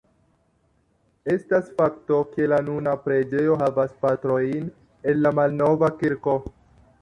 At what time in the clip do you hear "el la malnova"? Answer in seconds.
5.13-5.93